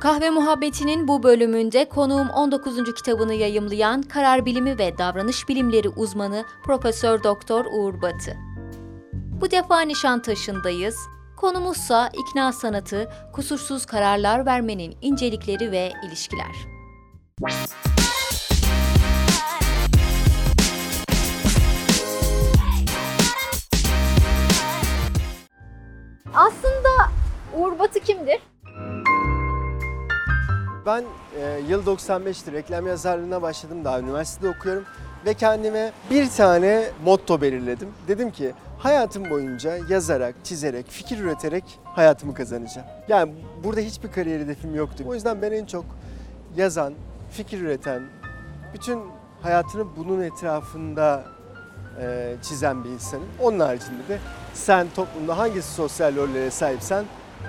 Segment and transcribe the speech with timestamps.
[0.00, 2.94] Kahve Muhabbeti'nin bu bölümünde konuğum 19.
[2.94, 8.36] kitabını yayımlayan karar bilimi ve davranış bilimleri uzmanı Profesör Doktor Uğur Batı.
[9.12, 10.96] Bu defa Nişantaşı'ndayız.
[11.36, 16.56] Konumuzsa ikna sanatı, kusursuz kararlar vermenin incelikleri ve ilişkiler.
[26.34, 27.12] Aslında
[27.56, 28.40] Uğur Batı kimdir?
[30.90, 31.04] Ben
[31.40, 34.84] e, yıl 95'ti reklam yazarlığına başladım daha üniversitede okuyorum
[35.26, 37.88] ve kendime bir tane motto belirledim.
[38.08, 42.86] Dedim ki hayatım boyunca yazarak, çizerek, fikir üreterek hayatımı kazanacağım.
[43.08, 43.32] Yani
[43.64, 45.04] burada hiçbir kariyer hedefim yoktu.
[45.06, 45.84] O yüzden ben en çok
[46.56, 46.94] yazan,
[47.30, 48.02] fikir üreten,
[48.74, 49.00] bütün
[49.42, 51.24] hayatını bunun etrafında
[52.00, 53.28] e, çizen bir insanım.
[53.40, 54.18] Onun haricinde de
[54.54, 57.04] sen toplumda hangisi sosyal rollere sahipsen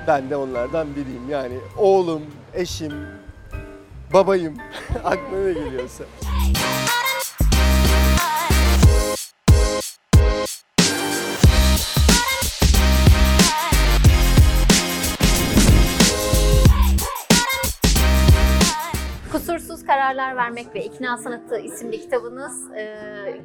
[0.08, 1.30] ben de onlardan biriyim.
[1.30, 2.21] Yani oğlum,
[2.54, 2.94] eşim,
[4.14, 4.58] babayım
[5.04, 6.04] aklına ne geliyorsa.
[19.32, 22.82] Kusursuz Kararlar Vermek ve İkna Sanatı isimli kitabınız e,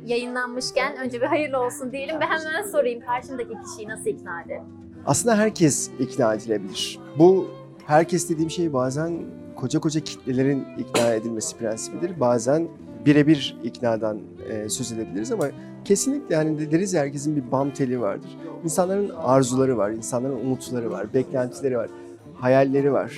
[0.06, 4.64] yayınlanmışken önce bir hayırlı olsun diyelim ve hemen sorayım karşımdaki kişiyi nasıl ikna ederim?
[5.06, 6.98] Aslında herkes ikna edilebilir.
[7.18, 7.50] Bu
[7.86, 9.24] herkes dediğim şey bazen
[9.56, 12.20] koca koca kitlelerin ikna edilmesi prensibidir.
[12.20, 12.68] Bazen
[13.06, 14.18] birebir iknadan
[14.50, 15.48] e, söz edebiliriz ama
[15.84, 18.30] kesinlikle yani deriz ya, herkesin bir bam teli vardır.
[18.64, 21.88] İnsanların arzuları var, insanların umutları var, beklentileri var,
[22.34, 23.12] hayalleri var.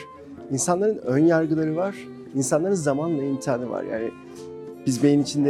[0.51, 1.95] İnsanların ön yargıları var,
[2.35, 3.85] insanların zamanla imtihanı var.
[3.85, 4.11] Yani
[4.87, 5.45] biz beyin için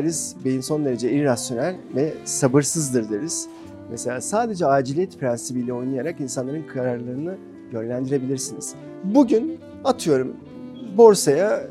[0.44, 3.48] beyin son derece irrasyonel ve sabırsızdır deriz.
[3.90, 7.34] Mesela sadece aciliyet prensibiyle oynayarak insanların kararlarını
[7.72, 8.74] yönlendirebilirsiniz.
[9.04, 10.36] Bugün atıyorum
[10.98, 11.62] borsaya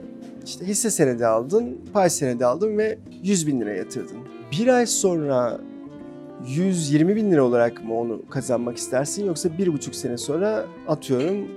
[0.46, 4.18] işte hisse senedi aldın, pay senedi aldın ve 100 bin lira yatırdın.
[4.52, 5.60] Bir ay sonra
[6.48, 11.48] 120 bin lira olarak mı onu kazanmak istersin yoksa bir buçuk sene sonra atıyorum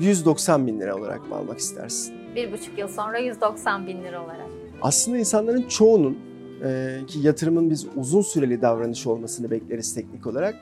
[0.00, 2.14] 190 bin lira olarak mı almak istersin?
[2.36, 4.46] Bir buçuk yıl sonra 190 bin lira olarak.
[4.82, 6.18] Aslında insanların çoğunun
[6.64, 10.54] e, ki yatırımın biz uzun süreli davranış olmasını bekleriz teknik olarak.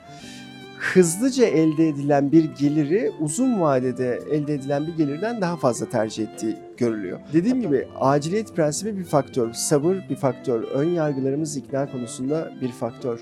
[0.79, 6.57] Hızlıca elde edilen bir geliri uzun vadede elde edilen bir gelirden daha fazla tercih ettiği
[6.77, 7.19] görülüyor.
[7.33, 13.19] Dediğim gibi aciliyet prensibi bir faktör, sabır bir faktör, ön yargılarımız ikna konusunda bir faktör,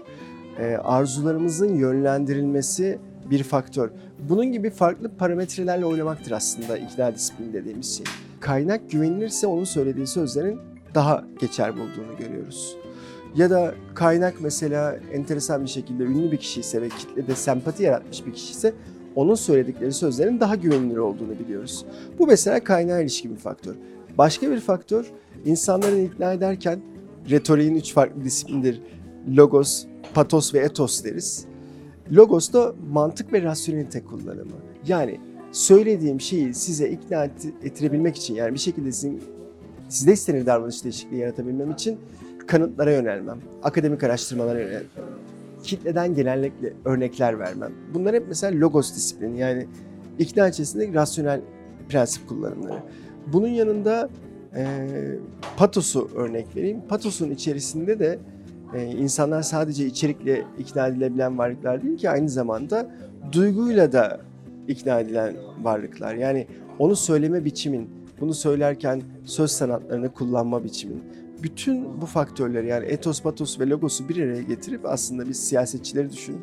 [0.60, 3.90] e, arzularımızın yönlendirilmesi bir faktör.
[4.30, 8.06] Bunun gibi farklı parametrelerle oynamaktır aslında ikna disiplini dediğimiz şey.
[8.40, 10.60] Kaynak güvenilirse onun söylediği sözlerin
[10.96, 12.78] daha geçer bulduğunu görüyoruz.
[13.36, 18.26] Ya da kaynak mesela enteresan bir şekilde ünlü bir kişi ise ve kitlede sempati yaratmış
[18.26, 18.74] bir kişi ise
[19.16, 21.86] onun söyledikleri sözlerin daha güvenilir olduğunu biliyoruz.
[22.20, 23.76] Bu mesela kaynağa ilişkin bir faktör.
[24.18, 25.06] Başka bir faktör
[25.46, 26.80] insanların ikna ederken
[27.30, 28.82] retoriğin üç farklı disiplindir.
[29.38, 31.46] Logos, patos ve etos deriz.
[32.12, 34.56] Logos da mantık ve rasyonelite kullanımı.
[34.88, 35.20] Yani
[35.52, 39.22] söylediğim şeyi size ikna et- ettirebilmek için yani bir şekilde sizin
[39.90, 41.98] sizde istenen davranış değişikliği yaratabilmem için
[42.48, 44.84] kanıtlara yönelmem, akademik araştırmalara yönelmem,
[45.64, 47.72] kitleden genellikle örnekler vermem.
[47.94, 49.68] Bunlar hep mesela logos disiplini yani
[50.20, 51.42] ikna içerisinde rasyonel
[51.90, 52.80] prensip kullanımları.
[53.34, 54.10] Bunun yanında
[54.56, 54.66] e,
[55.58, 56.82] patosu örnek vereyim.
[56.90, 58.20] Patosun içerisinde de
[58.74, 62.92] e, insanlar sadece içerikle ikna edilebilen varlıklar değil ki aynı zamanda
[63.32, 64.20] duyguyla da
[64.68, 66.16] ikna edilen varlıklar.
[66.16, 66.48] Yani
[66.80, 67.90] onu söyleme biçimin,
[68.20, 71.04] bunu söylerken söz sanatlarını kullanma biçimin.
[71.44, 76.42] Bütün bu faktörleri yani etos, patos ve logosu bir araya getirip aslında biz siyasetçileri düşünün.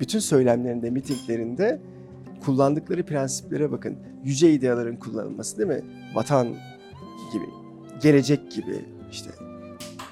[0.00, 1.80] Bütün söylemlerinde, mitinglerinde
[2.44, 3.96] kullandıkları prensiplere bakın.
[4.24, 5.84] Yüce ideaların kullanılması değil mi?
[6.14, 6.46] Vatan
[7.32, 7.46] gibi,
[8.02, 9.30] gelecek gibi işte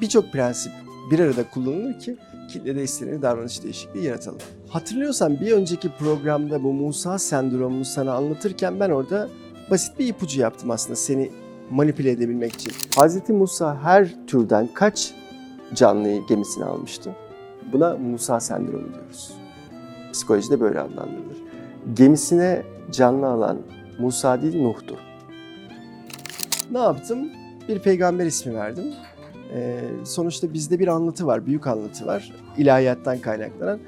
[0.00, 0.72] birçok prensip
[1.10, 2.16] bir arada kullanılır ki
[2.48, 4.38] kitlede istenen davranış değişikliği yaratalım.
[4.68, 9.28] Hatırlıyorsan bir önceki programda bu Musa sendromunu sana anlatırken ben orada
[9.70, 11.30] basit bir ipucu yaptım aslında seni
[11.70, 12.72] manipüle edebilmek için.
[12.96, 13.28] Hz.
[13.28, 15.14] Musa her türden kaç
[15.74, 17.16] canlıyı gemisine almıştı?
[17.72, 19.32] Buna Musa sendromu diyoruz.
[20.12, 21.36] Psikolojide böyle adlandırılır.
[21.94, 23.58] Gemisine canlı alan
[23.98, 24.96] Musa değil Nuh'tu.
[26.70, 27.28] Ne yaptım?
[27.68, 28.84] Bir peygamber ismi verdim.
[29.54, 32.32] Ee, sonuçta bizde bir anlatı var, büyük anlatı var.
[32.58, 33.78] İlahiyattan kaynaklanan.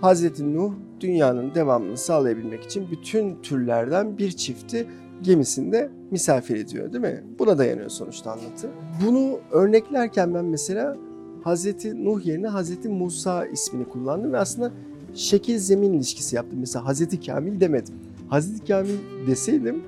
[0.00, 4.86] Hazreti Nuh dünyanın devamını sağlayabilmek için bütün türlerden bir çifti
[5.22, 7.24] gemisinde misafir ediyor değil mi?
[7.38, 8.68] Buna dayanıyor sonuçta anlatı.
[9.06, 10.96] Bunu örneklerken ben mesela
[11.44, 14.72] Hazreti Nuh yerine Hazreti Musa ismini kullandım ve aslında
[15.14, 16.58] şekil zemin ilişkisi yaptım.
[16.60, 17.94] Mesela Hazreti Kamil demedim.
[18.28, 19.82] Hazreti Kamil deseydim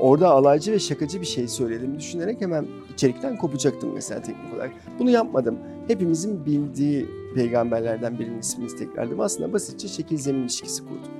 [0.00, 4.70] orada alaycı ve şakacı bir şey söylediğimi düşünerek hemen içerikten kopacaktım mesela teknik olarak.
[4.98, 5.58] Bunu yapmadım.
[5.88, 9.20] Hepimizin bildiği peygamberlerden birinin ismini tekrarladım.
[9.20, 11.12] Aslında basitçe şekil zemin ilişkisi kurdum.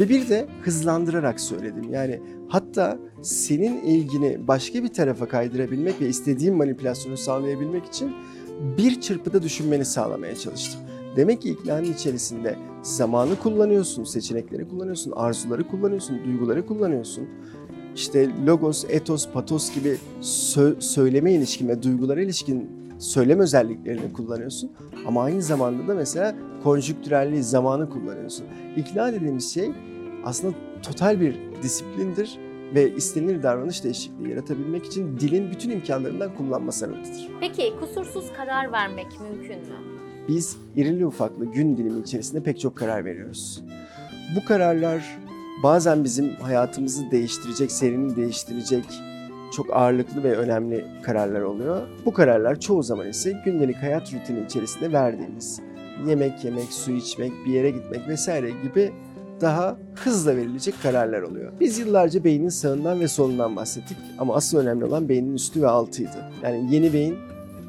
[0.00, 1.92] Ve bir de hızlandırarak söyledim.
[1.92, 8.12] Yani hatta senin ilgini başka bir tarafa kaydırabilmek ve istediğin manipülasyonu sağlayabilmek için
[8.78, 10.80] bir çırpıda düşünmeni sağlamaya çalıştım.
[11.16, 17.28] Demek ki iknanın içerisinde zamanı kullanıyorsun, seçenekleri kullanıyorsun, arzuları kullanıyorsun, duyguları kullanıyorsun.
[17.94, 24.72] İşte logos, etos, patos gibi sö- söyleme ilişkin ve duygulara ilişkin söylem özelliklerini kullanıyorsun.
[25.06, 28.46] Ama aynı zamanda da mesela konjüktürelliği, zamanı kullanıyorsun.
[28.76, 29.70] İkna dediğimiz şey
[30.24, 32.38] aslında total bir disiplindir
[32.74, 37.28] ve istenilir davranış değişikliği yaratabilmek için dilin bütün imkanlarından kullanma sanatıdır.
[37.40, 39.76] Peki kusursuz karar vermek mümkün mü?
[40.28, 43.62] Biz irili ufaklı gün dilimi içerisinde pek çok karar veriyoruz.
[44.36, 45.18] Bu kararlar
[45.62, 48.84] bazen bizim hayatımızı değiştirecek, seyrini değiştirecek
[49.56, 51.82] çok ağırlıklı ve önemli kararlar oluyor.
[52.04, 55.60] Bu kararlar çoğu zaman ise gündelik hayat rutini içerisinde verdiğimiz
[56.06, 58.92] yemek yemek, su içmek, bir yere gitmek vesaire gibi
[59.40, 61.52] daha hızla verilecek kararlar oluyor.
[61.60, 66.30] Biz yıllarca beynin sağından ve solundan bahsettik ama asıl önemli olan beynin üstü ve altıydı.
[66.42, 67.16] Yani yeni beyin,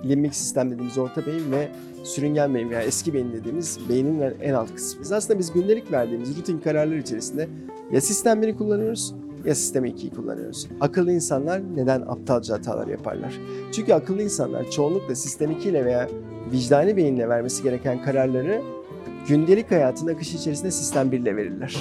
[0.06, 1.68] limbik sistem dediğimiz orta beyin ve
[2.04, 5.16] sürüngen beyin veya eski beyin dediğimiz beynin en alt kısmı.
[5.16, 7.48] Aslında biz gündelik verdiğimiz rutin kararlar içerisinde
[7.92, 9.14] ya sistem 1'i kullanıyoruz
[9.46, 10.68] ya sistem 2'yi kullanıyoruz.
[10.82, 13.40] Akıllı insanlar neden aptalca hatalar yaparlar?
[13.72, 16.10] Çünkü akıllı insanlar çoğunlukla sistem 2 ile veya
[16.52, 18.62] vicdani beyinle vermesi gereken kararları
[19.28, 21.76] gündelik hayatın akışı içerisinde sistem 1 ile verirler.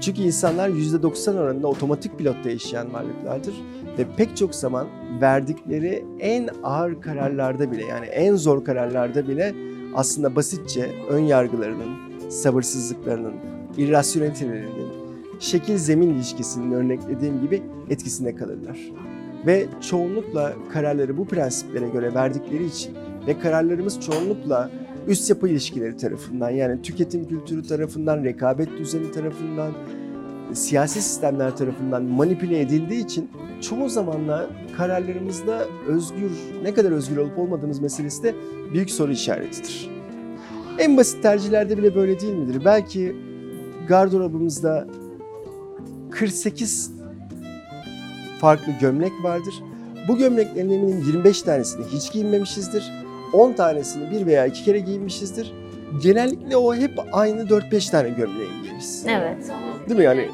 [0.00, 3.54] Çünkü insanlar %90 oranında otomatik pilotta yaşayan varlıklardır
[3.98, 4.86] ve pek çok zaman
[5.20, 9.54] verdikleri en ağır kararlarda bile yani en zor kararlarda bile
[9.94, 11.96] aslında basitçe ön yargılarının,
[12.28, 13.34] sabırsızlıklarının,
[13.76, 14.85] irrasyonelitelerinin,
[15.38, 18.78] şekil zemin ilişkisinin örneklediğim gibi etkisinde kalırlar.
[19.46, 22.94] Ve çoğunlukla kararları bu prensiplere göre verdikleri için
[23.26, 24.70] ve kararlarımız çoğunlukla
[25.06, 29.72] üst yapı ilişkileri tarafından yani tüketim kültürü tarafından, rekabet düzeni tarafından,
[30.52, 33.30] siyasi sistemler tarafından manipüle edildiği için
[33.60, 36.30] çoğu zamanla kararlarımızda özgür,
[36.62, 38.34] ne kadar özgür olup olmadığımız meselesi de
[38.72, 39.90] büyük soru işaretidir.
[40.78, 42.62] En basit tercihlerde bile böyle değil midir?
[42.64, 43.16] Belki
[43.88, 44.86] gardırobumuzda
[46.18, 46.90] 48
[48.40, 49.54] farklı gömlek vardır.
[50.08, 52.92] Bu gömleklerin eminim 25 tanesini hiç giyinmemişizdir.
[53.32, 55.52] 10 tanesini bir veya iki kere giyinmişizdir.
[56.02, 59.04] Genellikle o hep aynı 4-5 tane gömleği giyeriz.
[59.08, 59.50] Evet.
[59.88, 60.28] Değil mi yani?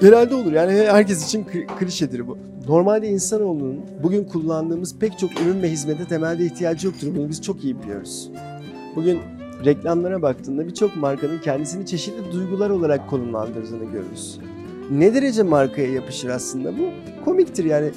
[0.00, 2.38] Genelde olur yani herkes için kli- klişedir bu.
[2.68, 7.08] Normalde insanoğlunun bugün kullandığımız pek çok ürün ve hizmete temelde ihtiyacı yoktur.
[7.16, 8.30] Bunu biz çok iyi biliyoruz.
[8.96, 9.18] Bugün
[9.64, 14.38] reklamlara baktığında birçok markanın kendisini çeşitli duygular olarak konumlandırdığını görürüz.
[14.98, 16.82] Ne derece markaya yapışır aslında bu?
[17.24, 17.90] Komiktir yani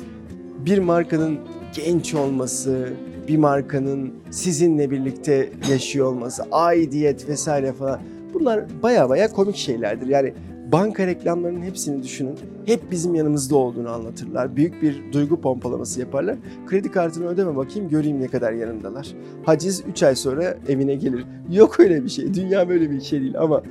[0.65, 1.37] bir markanın
[1.75, 2.89] genç olması,
[3.27, 7.99] bir markanın sizinle birlikte yaşıyor olması, aidiyet vesaire falan
[8.33, 10.07] bunlar baya baya komik şeylerdir.
[10.07, 10.33] Yani
[10.71, 12.35] banka reklamlarının hepsini düşünün.
[12.65, 14.55] Hep bizim yanımızda olduğunu anlatırlar.
[14.55, 16.35] Büyük bir duygu pompalaması yaparlar.
[16.67, 19.07] Kredi kartını ödeme bakayım göreyim ne kadar yanındalar.
[19.45, 21.25] Haciz 3 ay sonra evine gelir.
[21.51, 22.33] Yok öyle bir şey.
[22.33, 23.63] Dünya böyle bir şey değil ama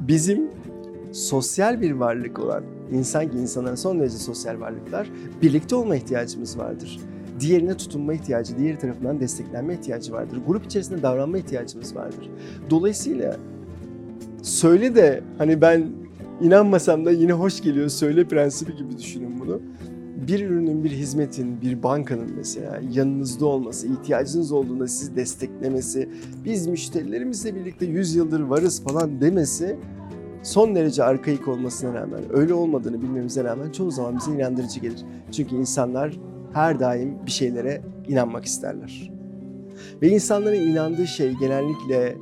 [0.00, 0.50] bizim
[1.14, 2.62] sosyal bir varlık olan
[2.92, 5.10] insan ki insanlar son derece sosyal varlıklar
[5.42, 7.00] birlikte olma ihtiyacımız vardır.
[7.40, 10.38] Diğerine tutunma ihtiyacı, diğeri tarafından desteklenme ihtiyacı vardır.
[10.46, 12.30] Grup içerisinde davranma ihtiyacımız vardır.
[12.70, 13.36] Dolayısıyla
[14.42, 15.84] söyle de hani ben
[16.40, 19.60] inanmasam da yine hoş geliyor söyle prensibi gibi düşünün bunu.
[20.28, 26.08] Bir ürünün, bir hizmetin, bir bankanın mesela yanınızda olması, ihtiyacınız olduğunda sizi desteklemesi,
[26.44, 29.76] biz müşterilerimizle birlikte 100 yıldır varız falan demesi
[30.44, 35.04] son derece arkaik olmasına rağmen, öyle olmadığını bilmemize rağmen çoğu zaman bize inandırıcı gelir.
[35.32, 36.12] Çünkü insanlar
[36.52, 39.10] her daim bir şeylere inanmak isterler.
[40.02, 42.16] Ve insanların inandığı şey genellikle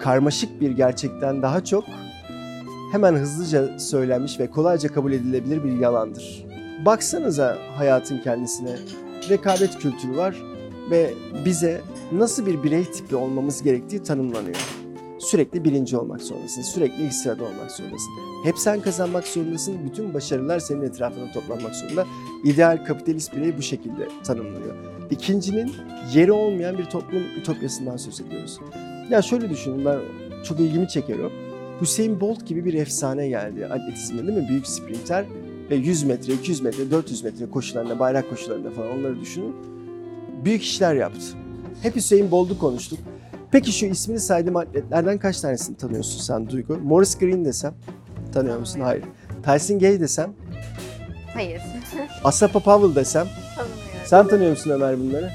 [0.00, 1.84] karmaşık bir gerçekten daha çok
[2.92, 6.46] hemen hızlıca söylenmiş ve kolayca kabul edilebilir bir yalandır.
[6.86, 8.76] Baksanıza hayatın kendisine.
[9.28, 10.42] Rekabet kültürü var
[10.90, 11.14] ve
[11.44, 11.80] bize
[12.12, 14.81] nasıl bir birey tipi olmamız gerektiği tanımlanıyor.
[15.22, 18.12] Sürekli birinci olmak zorundasın, sürekli ilk sırada olmak zorundasın.
[18.44, 22.06] Hep sen kazanmak zorundasın, bütün başarılar senin etrafında toplanmak zorunda.
[22.44, 24.74] İdeal kapitalist birey bu şekilde tanımlanıyor.
[25.10, 25.72] İkincinin
[26.14, 28.60] yeri olmayan bir toplum ütopyasından söz ediyoruz.
[29.10, 29.98] Ya şöyle düşünün ben
[30.44, 31.30] çok ilgimi çeker o.
[31.80, 34.48] Hüseyin Bolt gibi bir efsane geldi atletizmde değil mi?
[34.48, 35.24] Büyük sprinter
[35.70, 39.54] ve 100 metre, 200 metre, 400 metre koşularında, bayrak koşularında falan onları düşünün.
[40.44, 41.26] Büyük işler yaptı.
[41.82, 42.98] Hep Hüseyin Bolt'u konuştuk.
[43.52, 46.76] Peki şu ismini saydığım atletlerden kaç tanesini tanıyorsun sen Duygu?
[46.78, 47.74] Morris Green desem
[48.34, 48.80] tanıyor musun?
[48.80, 49.04] Hayır.
[49.44, 50.32] Tyson Gay desem
[51.34, 51.60] Hayır.
[52.24, 53.26] Asapa Powell desem.
[53.56, 53.82] Tanımıyorum.
[54.04, 55.30] Sen tanıyor musun Ömer bunları?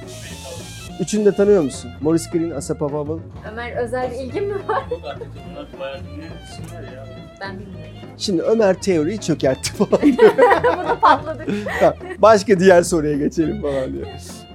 [0.99, 1.91] Üçünü de tanıyor musun?
[2.01, 3.17] Maurice Green, Asapa Powell.
[3.51, 4.83] Ömer özel bir ilgin mi var?
[7.41, 7.97] Ben bilmiyorum.
[8.17, 10.17] Şimdi Ömer teoriyi çökertti falan diyor.
[10.37, 11.47] Burada patladık.
[11.79, 14.07] Tamam, Başka diğer soruya geçelim falan diyor.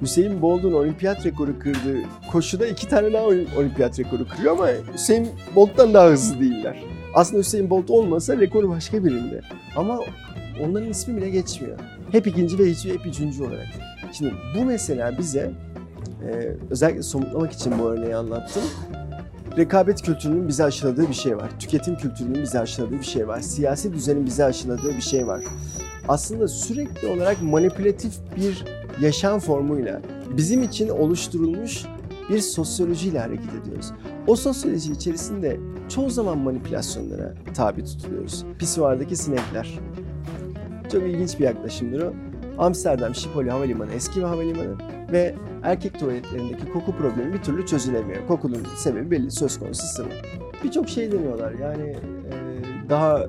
[0.02, 1.99] Hüseyin Bolt'un olimpiyat rekoru kırdığı
[2.32, 6.82] koşuda iki tane daha olim- olimpiyat rekoru kırıyor ama Hüseyin Bolt'tan daha hızlı değiller.
[7.14, 9.40] Aslında Hüseyin Bolt olmasa rekoru başka birinde.
[9.76, 10.00] Ama
[10.64, 11.78] onların ismi bile geçmiyor.
[12.12, 13.66] Hep ikinci ve hep üçüncü olarak.
[14.12, 15.50] Şimdi bu mesela bize
[16.28, 18.62] e, özellikle somutlamak için bu örneği anlattım.
[19.56, 21.50] Rekabet kültürünün bize aşıladığı bir şey var.
[21.59, 23.40] Tüketim kültürünün bize aşıladığı bir şey var.
[23.40, 25.42] Siyasi düzenin bize aşıladığı bir şey var.
[26.09, 28.64] Aslında sürekli olarak manipülatif bir
[29.00, 30.00] yaşam formuyla
[30.37, 31.84] bizim için oluşturulmuş
[32.30, 33.92] bir sosyolojiyle hareket ediyoruz.
[34.26, 38.44] O sosyoloji içerisinde çoğu zaman manipülasyonlara tabi tutuluyoruz.
[38.58, 39.78] Pisuardaki sinekler.
[40.92, 42.12] Çok ilginç bir yaklaşımdır o.
[42.58, 44.76] Amsterdam Schiphol Havalimanı eski bir havalimanı
[45.12, 48.26] ve erkek tuvaletlerindeki koku problemi bir türlü çözülemiyor.
[48.28, 50.08] Kokunun sebebi belli söz konusu sıvı.
[50.64, 52.32] Birçok şey deniyorlar yani e,
[52.88, 53.26] daha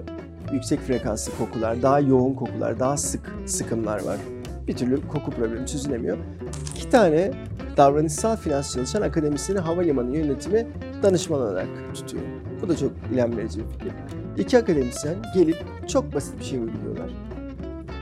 [0.53, 4.17] yüksek frekanslı kokular, daha yoğun kokular, daha sık sıkımlar var.
[4.67, 6.17] Bir türlü koku problemi çözülemiyor.
[6.75, 7.31] İki tane
[7.77, 10.67] davranışsal finans çalışan akademisyeni havalimanı yönetimi
[11.03, 12.23] danışman olarak tutuyor.
[12.61, 13.91] Bu da çok ilham verici bir fikir.
[14.37, 17.09] İki akademisyen gelip çok basit bir şey uyguluyorlar.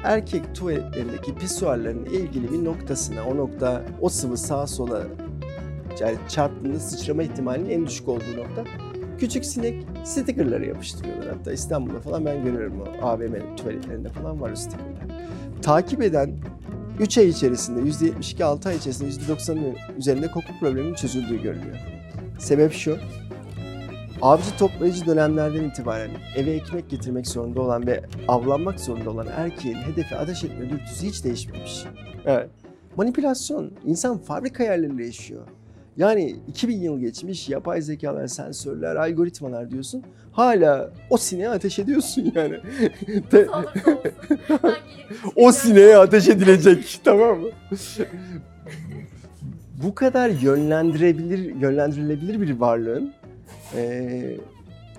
[0.03, 5.03] Erkek tuvaletlerindeki pisuarların ilgili bir noktasına, o nokta, o sıvı sağa sola
[5.99, 8.63] yani çarptığında sıçrama ihtimalinin en düşük olduğu nokta
[9.19, 11.27] küçük sinek stickerları yapıştırıyorlar.
[11.37, 14.90] Hatta İstanbul'da falan ben görüyorum o AVM tuvaletlerinde falan var o stickerlar.
[15.61, 16.31] Takip eden
[16.99, 21.77] 3 ay içerisinde %72, 6 ay içerisinde %90'ın üzerinde koku probleminin çözüldüğü görülüyor.
[22.39, 22.97] Sebep şu,
[24.21, 30.17] avcı toplayıcı dönemlerden itibaren eve ekmek getirmek zorunda olan ve avlanmak zorunda olan erkeğin hedefe
[30.17, 31.83] ateş etme dürtüsü hiç değişmemiş.
[32.25, 32.49] Evet.
[32.97, 35.47] Manipülasyon, insan fabrika ayarlarıyla yaşıyor.
[35.98, 40.03] Yani 2000 yıl geçmiş, yapay zekalar, sensörler, algoritmalar diyorsun.
[40.31, 42.60] Hala o sineğe ateş ediyorsun yani.
[45.36, 47.48] O sineğe ateş edilecek tamam mı?
[49.83, 53.13] Bu kadar yönlendirebilir, yönlendirilebilir bir varlığın
[53.75, 54.38] eee,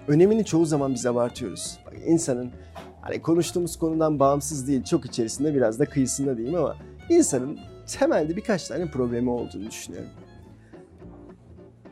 [0.09, 1.79] önemini çoğu zaman biz abartıyoruz.
[1.87, 2.51] Bak, insanın
[3.01, 6.77] hani konuştuğumuz konudan bağımsız değil, çok içerisinde biraz da kıyısında diyeyim ama
[7.09, 7.59] insanın
[7.99, 10.11] temelde birkaç tane problemi olduğunu düşünüyorum.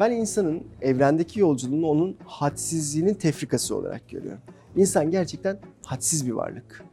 [0.01, 4.41] Ben insanın evrendeki yolculuğunu onun hadsizliğinin tefrikası olarak görüyorum.
[4.77, 6.85] İnsan gerçekten hadsiz bir varlık.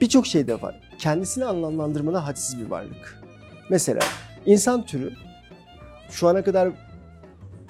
[0.00, 0.80] Birçok şey de var.
[0.98, 3.22] Kendisini anlamlandırmada hadsiz bir varlık.
[3.70, 4.00] Mesela
[4.46, 5.12] insan türü
[6.10, 6.72] şu ana kadar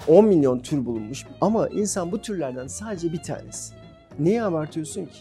[0.07, 3.73] 10 milyon tür bulunmuş ama insan bu türlerden sadece bir tanesi.
[4.19, 5.19] Niye abartıyorsun ki?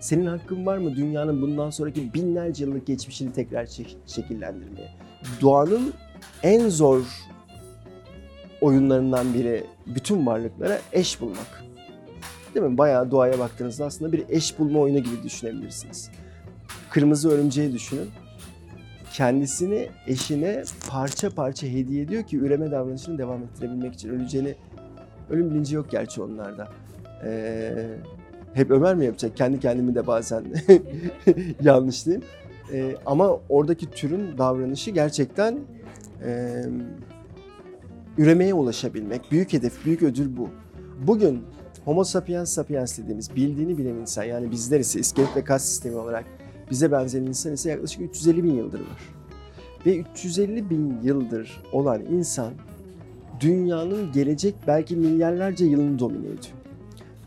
[0.00, 4.90] Senin hakkın var mı dünyanın bundan sonraki binlerce yıllık geçmişini tekrar şek- şekillendirmeye?
[5.40, 5.92] Doğanın
[6.42, 7.02] en zor
[8.60, 11.64] oyunlarından biri bütün varlıklara eş bulmak.
[12.54, 12.78] Değil mi?
[12.78, 16.10] Bayağı doğaya baktığınızda aslında bir eş bulma oyunu gibi düşünebilirsiniz.
[16.90, 18.08] Kırmızı örümceği düşünün.
[19.12, 24.08] Kendisini eşine parça parça hediye ediyor ki üreme davranışını devam ettirebilmek için.
[24.08, 24.54] Öleceğini,
[25.30, 26.68] ölüm bilinci yok gerçi onlarda.
[27.24, 27.86] Ee,
[28.54, 29.36] hep Ömer mi yapacak?
[29.36, 30.44] Kendi kendimi de bazen
[31.62, 32.24] yanlış diyeyim.
[32.72, 35.58] Ee, ama oradaki türün davranışı gerçekten
[36.24, 36.62] e,
[38.18, 39.30] üremeye ulaşabilmek.
[39.30, 40.48] Büyük hedef, büyük ödül bu.
[41.06, 41.42] Bugün
[41.84, 46.24] Homo sapiens sapiens dediğimiz bildiğini bilen insan yani bizler ise iskelet ve kas sistemi olarak
[46.70, 49.14] bize benzeyen insan ise yaklaşık 350 bin yıldır var.
[49.86, 52.52] Ve 350 bin yıldır olan insan
[53.40, 56.54] dünyanın gelecek belki milyarlarca yılını domine ediyor.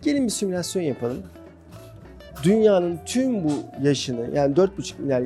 [0.02, 1.18] Gelin bir simülasyon yapalım.
[2.44, 3.52] Dünyanın tüm bu
[3.84, 5.24] yaşını yani 4,5 milyar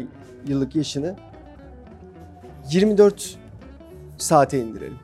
[0.47, 1.15] yıllık yaşını
[2.71, 3.37] 24
[4.17, 5.02] saate indirelim.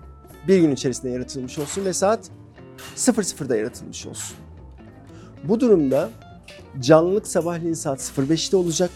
[0.50, 2.29] Bir gün içerisinde yaratılmış olsun ve saat
[2.96, 4.38] 00'da yaratılmış olsun.
[5.44, 6.10] Bu durumda
[6.79, 8.91] canlılık sabahleyin saat 05'te olacak.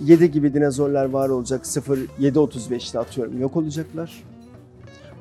[0.00, 1.64] 07 gibi dinozorlar var olacak.
[1.64, 4.24] 07.35'te atıyorum yok olacaklar.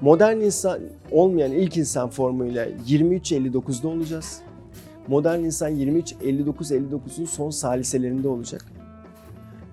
[0.02, 0.80] Modern insan
[1.12, 4.42] olmayan ilk insan formuyla 23.59'da olacağız.
[5.08, 8.75] Modern insan 23.59-59'un son saliselerinde olacak.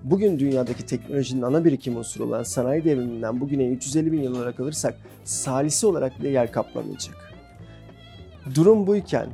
[0.03, 4.95] Bugün dünyadaki teknolojinin ana birikim unsuru olan sanayi devriminden bugüne 350 bin yıl olarak alırsak
[5.23, 7.15] salisi olarak bile yer kaplamayacak.
[8.55, 9.27] Durum buyken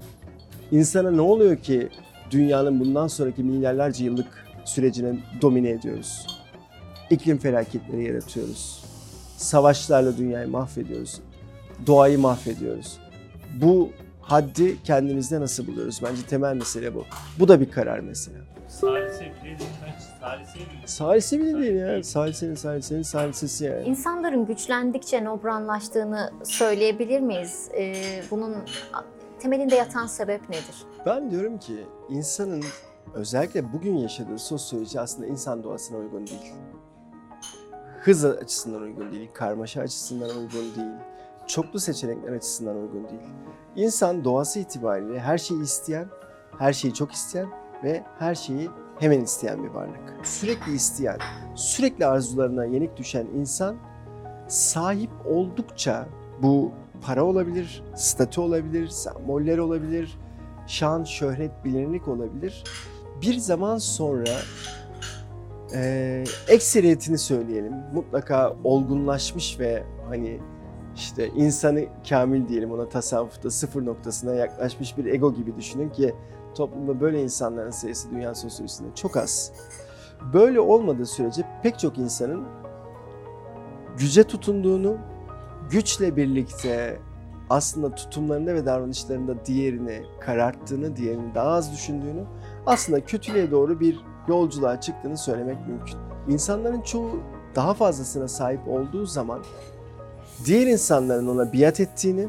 [0.72, 1.90] insana ne oluyor ki
[2.32, 6.28] dünyanın bundan sonraki milyarlarca yıllık sürecini domine ediyoruz?
[7.10, 8.84] İklim felaketleri yaratıyoruz.
[9.38, 11.22] Savaşlarla dünyayı mahvediyoruz.
[11.88, 12.98] Doğayı mahvediyoruz.
[13.62, 13.90] Bu
[14.22, 16.00] haddi kendimizde nasıl buluyoruz?
[16.04, 17.06] Bence temel mesele bu.
[17.40, 18.40] Bu da bir karar mesela.
[18.70, 19.70] Salise bile değil.
[20.22, 20.66] Salise mi?
[20.86, 22.04] Salise bile değil ya.
[22.04, 23.84] Salisenin salisenin salisesi yani.
[23.84, 27.70] İnsanların güçlendikçe nobranlaştığını söyleyebilir miyiz?
[27.78, 28.56] Ee, bunun
[29.40, 30.76] temelinde yatan sebep nedir?
[31.06, 32.64] Ben diyorum ki insanın
[33.14, 36.54] özellikle bugün yaşadığı sosyoloji aslında insan doğasına uygun değil.
[38.02, 40.92] Hız açısından uygun değil, karmaşa açısından uygun değil,
[41.48, 43.22] çoklu seçenekler açısından uygun değil.
[43.76, 46.08] İnsan doğası itibariyle her şeyi isteyen,
[46.60, 47.48] her şeyi çok isteyen
[47.83, 48.69] ve her şeyi
[49.00, 50.15] hemen isteyen bir varlık.
[50.24, 51.17] Sürekli isteyen,
[51.55, 53.75] sürekli arzularına yenik düşen insan
[54.48, 56.07] sahip oldukça
[56.41, 56.71] bu
[57.01, 60.17] para olabilir, statü olabilir, semboller olabilir,
[60.67, 62.63] şan, şöhret, bilinirlik olabilir.
[63.21, 64.29] Bir zaman sonra
[65.74, 67.74] eee ekseriyetini söyleyelim.
[67.93, 70.39] Mutlaka olgunlaşmış ve hani
[70.95, 76.15] işte insanı kamil diyelim ona tasavvufta sıfır noktasına yaklaşmış bir ego gibi düşünün ki
[76.60, 79.51] toplumda böyle insanların sayısı dünya sosyolojisinde çok az.
[80.34, 82.44] Böyle olmadığı sürece pek çok insanın
[83.98, 84.98] güce tutunduğunu,
[85.72, 87.00] güçle birlikte
[87.50, 92.24] aslında tutumlarında ve davranışlarında diğerini kararttığını, diğerini daha az düşündüğünü,
[92.66, 95.98] aslında kötülüğe doğru bir yolculuğa çıktığını söylemek mümkün.
[96.28, 97.20] İnsanların çoğu
[97.56, 99.44] daha fazlasına sahip olduğu zaman
[100.46, 102.28] diğer insanların ona biat ettiğini,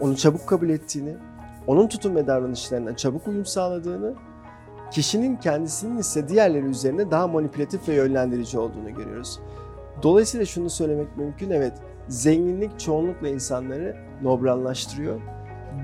[0.00, 1.16] onu çabuk kabul ettiğini,
[1.66, 4.14] onun tutum ve davranışlarına çabuk uyum sağladığını,
[4.90, 9.40] kişinin kendisinin ise diğerleri üzerine daha manipülatif ve yönlendirici olduğunu görüyoruz.
[10.02, 11.72] Dolayısıyla şunu söylemek mümkün, evet
[12.08, 15.20] zenginlik çoğunlukla insanları nobranlaştırıyor.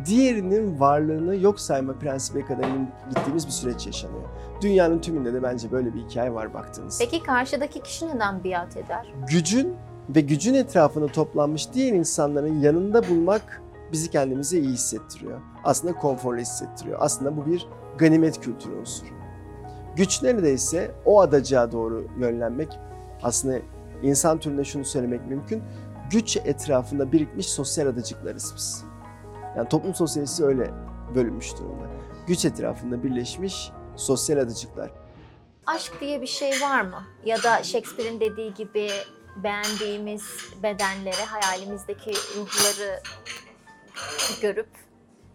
[0.07, 2.69] Diğerinin varlığını yok sayma prensibe kadar
[3.11, 4.23] gittiğimiz bir süreç yaşanıyor.
[4.61, 7.05] Dünyanın tümünde de bence böyle bir hikaye var baktığınızda.
[7.05, 9.13] Peki karşıdaki kişi neden biat eder?
[9.29, 9.75] Gücün
[10.09, 15.41] ve gücün etrafında toplanmış diğer insanların yanında bulmak bizi kendimize iyi hissettiriyor.
[15.65, 16.99] Aslında konforlu hissettiriyor.
[17.01, 17.67] Aslında bu bir
[17.99, 19.09] ganimet kültürü unsuru.
[19.97, 22.79] Güç neredeyse o adacığa doğru yönlenmek
[23.23, 23.59] aslında
[24.03, 25.63] insan türüne şunu söylemek mümkün.
[26.11, 28.85] Güç etrafında birikmiş sosyal adacıklarız biz.
[29.57, 30.71] Yani toplum sosyolojisi öyle
[31.15, 31.87] bölünmüş durumda.
[32.27, 34.91] Güç etrafında birleşmiş sosyal adacıklar.
[35.67, 37.03] Aşk diye bir şey var mı?
[37.25, 38.91] Ya da Shakespeare'in dediği gibi
[39.45, 40.23] beğendiğimiz
[40.63, 43.01] bedenlere, hayalimizdeki ruhları
[44.43, 44.69] görüp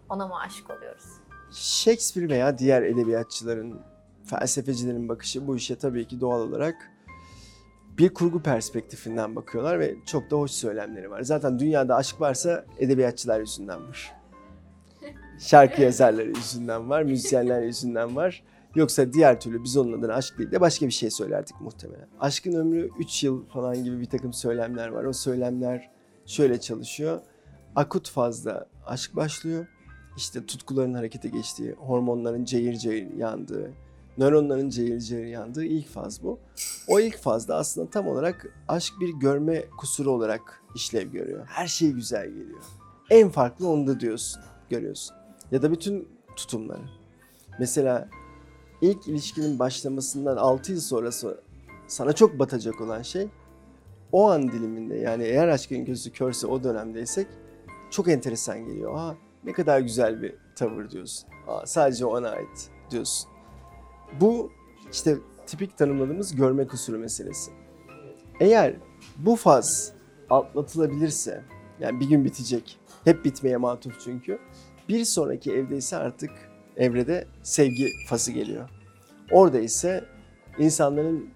[0.08, 1.04] ona mı aşık oluyoruz?
[1.52, 3.80] Shakespeare veya diğer edebiyatçıların,
[4.24, 6.90] felsefecilerin bakışı bu işe tabii ki doğal olarak
[7.98, 11.22] bir kurgu perspektifinden bakıyorlar ve çok da hoş söylemleri var.
[11.22, 14.12] Zaten dünyada aşk varsa edebiyatçılar yüzünden var.
[15.38, 18.44] Şarkı yazarları yüzünden var, müzisyenler yüzünden var.
[18.74, 22.08] Yoksa diğer türlü biz onun adına aşk değil de başka bir şey söylerdik muhtemelen.
[22.20, 25.04] Aşkın ömrü 3 yıl falan gibi bir takım söylemler var.
[25.04, 25.90] O söylemler
[26.26, 27.20] şöyle çalışıyor.
[27.76, 29.66] Akut fazla aşk başlıyor.
[30.16, 33.72] İşte tutkuların harekete geçtiği, hormonların cayır cayır yandığı,
[34.18, 36.38] nöronların cayır cayır yandığı ilk faz bu.
[36.88, 41.46] O ilk fazda aslında tam olarak aşk bir görme kusuru olarak işlev görüyor.
[41.46, 42.62] Her şey güzel geliyor.
[43.10, 45.16] En farklı onda diyorsun, görüyorsun.
[45.52, 46.84] Ya da bütün tutumları.
[47.58, 48.08] Mesela
[48.80, 51.40] ilk ilişkinin başlamasından 6 yıl sonrası
[51.86, 53.28] sana çok batacak olan şey
[54.12, 57.26] o an diliminde yani eğer aşkın gözü körse o dönemdeysek
[57.94, 58.94] çok enteresan geliyor.
[58.96, 61.28] Aa ne kadar güzel bir tavır diyorsun.
[61.48, 63.30] Aa, sadece ona ait diyorsun.
[64.20, 64.52] Bu
[64.92, 67.52] işte tipik tanımladığımız görme kusuru meselesi.
[68.40, 68.76] Eğer
[69.16, 69.92] bu faz
[70.30, 71.42] atlatılabilirse,
[71.80, 74.38] yani bir gün bitecek, hep bitmeye matuf çünkü,
[74.88, 76.30] bir sonraki evde ise artık
[76.76, 78.70] evrede sevgi fazı geliyor.
[79.30, 80.04] Orada ise
[80.58, 81.30] insanların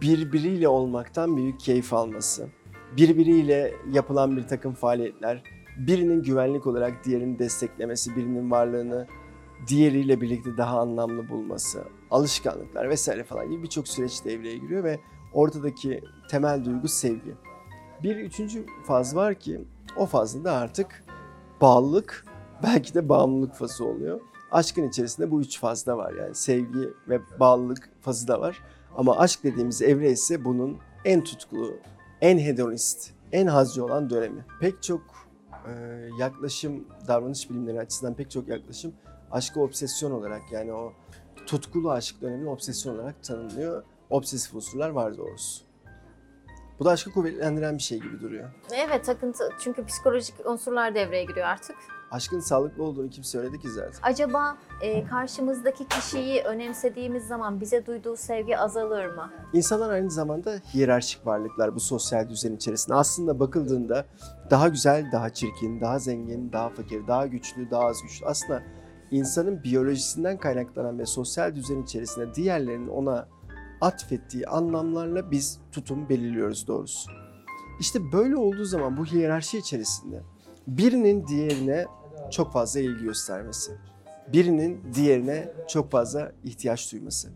[0.00, 2.48] birbiriyle olmaktan büyük keyif alması,
[2.96, 5.42] birbiriyle yapılan bir takım faaliyetler,
[5.76, 9.06] birinin güvenlik olarak diğerini desteklemesi, birinin varlığını
[9.66, 15.00] diğeriyle birlikte daha anlamlı bulması, alışkanlıklar vesaire falan gibi birçok süreç devreye giriyor ve
[15.32, 17.34] ortadaki temel duygu sevgi.
[18.02, 19.64] Bir üçüncü faz var ki
[19.96, 21.04] o fazla da artık
[21.60, 22.26] bağlılık
[22.62, 24.20] belki de bağımlılık fazı oluyor.
[24.50, 28.62] Aşkın içerisinde bu üç faz da var yani sevgi ve bağlılık fazı da var.
[28.96, 31.76] Ama aşk dediğimiz evre ise bunun en tutkulu,
[32.20, 34.44] en hedonist, en hazcı olan dönemi.
[34.60, 35.00] Pek çok
[35.68, 35.72] e,
[36.18, 38.92] yaklaşım, davranış bilimleri açısından pek çok yaklaşım
[39.32, 40.92] aşkı obsesyon olarak yani o
[41.46, 43.84] tutkulu aşk dönemini obsesyon olarak tanımlıyor.
[44.10, 45.64] Obsesif unsurlar var doğrusu.
[46.78, 48.50] Bu da aşkı kuvvetlendiren bir şey gibi duruyor.
[48.72, 51.76] Evet takıntı çünkü psikolojik unsurlar devreye giriyor artık.
[52.12, 53.98] Aşkın sağlıklı olduğunu kim söyledi ki zaten?
[54.02, 59.30] Acaba e, karşımızdaki kişiyi önemsediğimiz zaman bize duyduğu sevgi azalır mı?
[59.52, 62.94] İnsanlar aynı zamanda hiyerarşik varlıklar bu sosyal düzen içerisinde.
[62.94, 64.06] Aslında bakıldığında
[64.50, 68.26] daha güzel, daha çirkin, daha zengin, daha fakir, daha güçlü, daha az güçlü.
[68.26, 68.62] Aslında
[69.10, 73.28] insanın biyolojisinden kaynaklanan ve sosyal düzen içerisinde diğerlerinin ona
[73.80, 77.10] atfettiği anlamlarla biz tutum belirliyoruz doğrusu.
[77.80, 80.22] İşte böyle olduğu zaman bu hiyerarşi içerisinde
[80.66, 81.86] birinin diğerine
[82.32, 83.72] çok fazla ilgi göstermesi,
[84.32, 87.28] birinin diğerine çok fazla ihtiyaç duyması,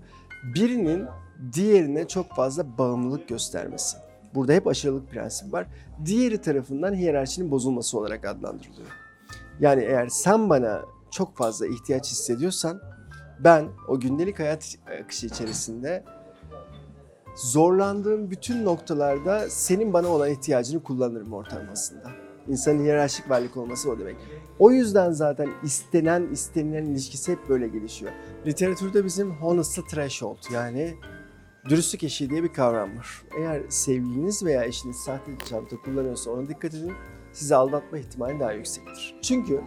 [0.55, 1.07] birinin
[1.53, 3.97] diğerine çok fazla bağımlılık göstermesi.
[4.35, 5.67] Burada hep aşırılık prensibi var.
[6.05, 8.89] Diğeri tarafından hiyerarşinin bozulması olarak adlandırılıyor.
[9.61, 12.81] Yani eğer sen bana çok fazla ihtiyaç hissediyorsan
[13.39, 16.05] ben o gündelik hayat akışı içerisinde
[17.37, 22.26] zorlandığım bütün noktalarda senin bana olan ihtiyacını kullanırım ortalamasında.
[22.49, 24.17] İnsanın hiyerarşik varlık olması o demek.
[24.59, 28.13] O yüzden zaten istenen istenilen ilişkisi hep böyle gelişiyor.
[28.47, 30.95] Literatürde bizim honesty threshold yani
[31.69, 33.23] dürüstlük eşiği diye bir kavram var.
[33.39, 36.93] Eğer sevgiliniz veya eşiniz sahte çanta kullanıyorsa ona dikkat edin.
[37.33, 39.15] Sizi aldatma ihtimali daha yüksektir.
[39.23, 39.61] Çünkü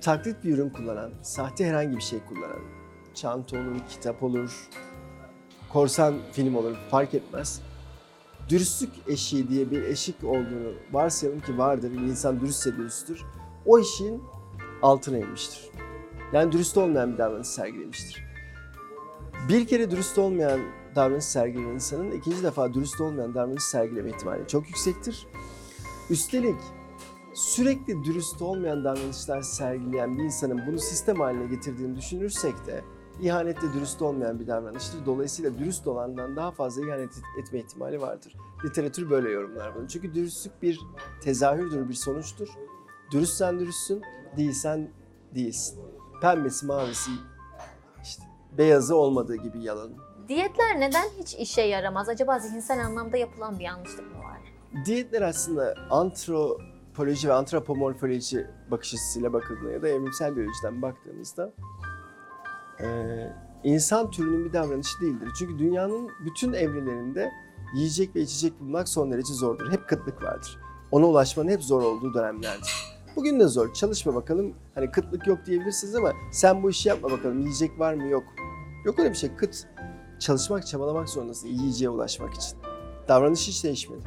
[0.00, 2.62] taklit bir ürün kullanan, sahte herhangi bir şey kullanan,
[3.14, 4.68] çanta olur, kitap olur,
[5.72, 7.60] korsan film olur fark etmez.
[8.48, 11.92] Dürüstlük eşiği diye bir eşik olduğunu varsayalım ki vardır.
[11.92, 13.24] Bir insan dürüstse dürüsttür.
[13.66, 14.22] O eşiğin
[14.82, 15.70] altına inmiştir.
[16.32, 18.24] Yani dürüst olmayan bir davranış sergilemiştir.
[19.48, 20.60] Bir kere dürüst olmayan
[20.94, 25.26] davranış sergileyen insanın ikinci defa dürüst olmayan davranış sergileme ihtimali çok yüksektir.
[26.10, 26.60] Üstelik
[27.34, 32.84] sürekli dürüst olmayan davranışlar sergileyen bir insanın bunu sistem haline getirdiğini düşünürsek de
[33.20, 35.06] ihanette dürüst olmayan bir davranıştır.
[35.06, 38.36] Dolayısıyla dürüst olandan daha fazla ihanet etme ihtimali vardır.
[38.64, 39.88] Literatür böyle yorumlar bunu.
[39.88, 40.80] Çünkü dürüstlük bir
[41.22, 42.48] tezahürdür, bir sonuçtur.
[43.10, 44.02] Dürüstsen dürüstsün,
[44.36, 44.90] değilsen
[45.34, 45.80] değilsin.
[46.20, 47.10] Pembesi, mavisi,
[48.02, 48.22] işte
[48.58, 49.90] beyazı olmadığı gibi yalan.
[50.28, 52.08] Diyetler neden hiç işe yaramaz?
[52.08, 54.40] Acaba zihinsel anlamda yapılan bir yanlışlık mı var?
[54.86, 61.52] Diyetler aslında antropoloji ve antropomorfoloji bakış açısıyla bakıldığında ya da evrimsel biyolojiden baktığımızda
[62.80, 63.32] eee,
[63.64, 65.28] insan türünün bir davranışı değildir.
[65.38, 67.32] Çünkü dünyanın bütün evrelerinde
[67.74, 69.72] yiyecek ve içecek bulmak son derece zordur.
[69.72, 70.58] Hep kıtlık vardır.
[70.90, 72.94] Ona ulaşmanın hep zor olduğu dönemlerdir.
[73.16, 73.72] Bugün de zor.
[73.72, 74.54] Çalışma bakalım.
[74.74, 77.40] Hani kıtlık yok diyebilirsiniz ama sen bu işi yapma bakalım.
[77.40, 78.06] Yiyecek var mı?
[78.06, 78.24] Yok.
[78.84, 79.36] Yok öyle bir şey.
[79.36, 79.66] Kıt.
[80.18, 82.58] Çalışmak, çabalamak zorundasın yiyeceğe ulaşmak için.
[83.08, 84.02] Davranış hiç değişmedi.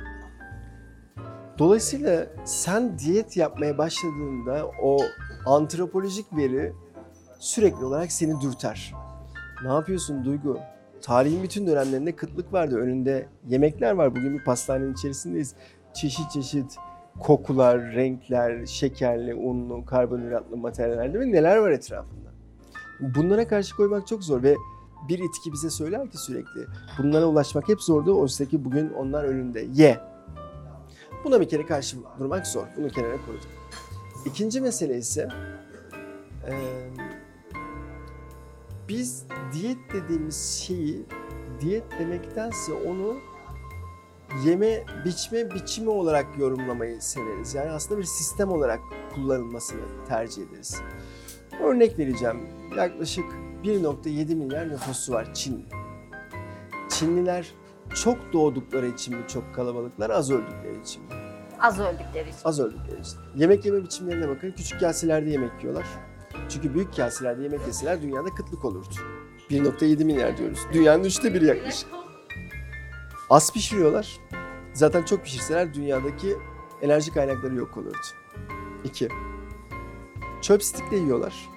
[1.60, 4.98] Dolayısıyla sen diyet yapmaya başladığında o
[5.46, 6.74] antropolojik veri
[7.40, 8.94] sürekli olarak seni dürter.
[9.64, 10.60] Ne yapıyorsun Duygu?
[11.02, 12.76] Tarihin bütün dönemlerinde kıtlık vardı.
[12.78, 14.12] Önünde yemekler var.
[14.12, 15.56] Bugün bir pastanenin içerisindeyiz.
[15.94, 16.76] Çeşit çeşit
[17.20, 21.32] kokular, renkler, şekerli, unlu, karbonhidratlı materyaller değil mi?
[21.32, 22.30] Neler var etrafında?
[23.00, 24.56] Bunlara karşı koymak çok zor ve
[25.10, 26.62] bir itki bize söyler ki sürekli
[26.98, 28.20] bunlara ulaşmak hep zordu.
[28.22, 29.68] Oysa ki bugün onlar önünde.
[29.74, 30.00] Ye.
[31.24, 32.66] Buna bir kere karşı durmak zor.
[32.78, 33.48] Bunu kenara koyduk.
[34.26, 35.30] İkinci mesele ise
[36.48, 36.90] eee,
[38.90, 41.06] biz diyet dediğimiz şeyi
[41.62, 43.16] diyet demektense onu
[44.46, 47.56] yeme biçme biçimi olarak yorumlamayı severiz.
[47.56, 48.80] Yani aslında bir sistem olarak
[49.16, 50.82] kullanılmasını tercih ederiz.
[51.64, 52.40] Örnek vereceğim.
[52.78, 53.26] Yaklaşık
[53.64, 55.66] 1.7 milyar nüfusu var Çin.
[56.90, 57.54] Çinliler
[58.04, 61.10] çok doğdukları için mi çok kalabalıklar, az öldükleri için mi?
[61.60, 62.40] Az öldükleri için.
[62.46, 63.20] Az öldükleri için.
[63.36, 64.52] Yemek yeme biçimlerine bakın.
[64.52, 65.86] Küçük kaselerde yemek yiyorlar.
[66.50, 68.94] Çünkü büyük kaselerde yemek yeseler dünyada kıtlık olurdu.
[69.50, 70.60] 1.7 milyar diyoruz.
[70.74, 71.90] Dünyanın üçte biri yaklaşık.
[73.30, 74.20] Az pişiriyorlar.
[74.74, 76.38] Zaten çok pişirseler dünyadaki
[76.82, 77.98] enerji kaynakları yok olurdu.
[78.84, 79.10] İki.
[80.42, 81.50] Chopstick'le yiyorlar.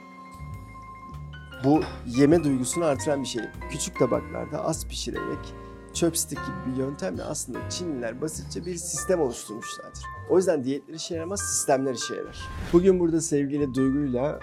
[1.65, 3.43] Bu yeme duygusunu artıran bir şey.
[3.71, 5.55] Küçük tabaklarda az pişirerek
[5.95, 10.03] chopstick gibi bir yöntemle aslında Çinliler basitçe bir sistem oluşturmuşlardır.
[10.31, 12.49] O yüzden diyetler işe yaramaz, sistemler işe yarar.
[12.73, 14.41] Bugün burada sevgili Duygu'yla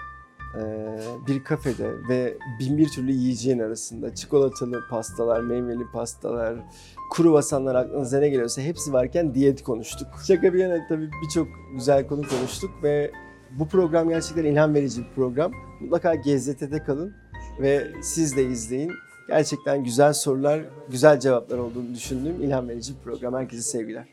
[1.26, 6.56] bir kafede ve bin bir türlü yiyeceğin arasında çikolatalı pastalar, meyveli pastalar,
[7.10, 10.08] kuru basanlar aklınıza ne geliyorsa hepsi varken diyet konuştuk.
[10.26, 13.12] Şaka bir yana tabii birçok güzel konu konuştuk ve
[13.58, 15.52] bu program gerçekten ilham verici bir program.
[15.80, 17.14] Mutlaka GZT'de kalın
[17.60, 18.92] ve siz de izleyin.
[19.28, 23.34] Gerçekten güzel sorular, güzel cevaplar olduğunu düşündüğüm ilham verici bir program.
[23.34, 24.08] Herkese sevgiler.